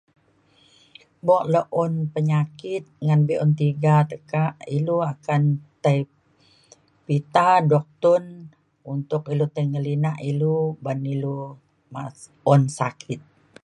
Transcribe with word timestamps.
buk 1.25 1.43
le 1.53 1.61
un 1.83 1.93
penyakit 2.15 2.83
ngan 3.05 3.21
be’un 3.27 3.51
tiga 3.61 3.95
tekak 4.09 4.53
ilu 4.77 4.95
akan 5.11 5.43
tai 5.83 5.99
pita 7.05 7.49
duktun 7.69 8.23
untuk 8.93 9.23
ilu 9.33 9.45
tai 9.55 9.65
ngelinak 9.71 10.17
ulu 10.29 10.55
ban 10.83 10.99
ilu 11.13 11.37
mas- 11.93 12.31
un 12.53 12.61
sakit. 12.79 13.21